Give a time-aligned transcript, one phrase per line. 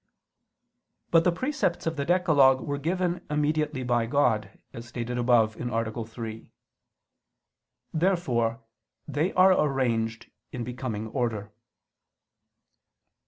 [1.11, 6.05] But the precepts of the decalogue were given immediately by God, as stated above (A.
[6.05, 6.49] 3).
[7.93, 8.63] Therefore
[9.07, 11.51] they are arranged in becoming order.